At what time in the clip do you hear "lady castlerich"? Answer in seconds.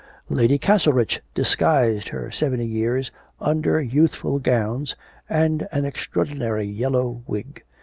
0.31-1.21